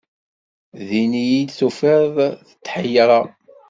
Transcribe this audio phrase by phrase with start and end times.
[0.87, 2.15] Din iyi-d tufiḍ
[2.65, 3.25] tḥeyṛeɣ.